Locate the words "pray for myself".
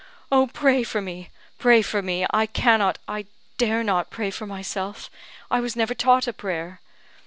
4.09-5.11